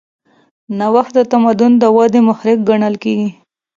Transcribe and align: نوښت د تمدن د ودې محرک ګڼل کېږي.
نوښت 0.77 1.11
د 1.17 1.19
تمدن 1.31 1.71
د 1.77 1.83
ودې 1.95 2.19
محرک 2.27 2.59
ګڼل 2.69 2.95
کېږي. 3.03 3.29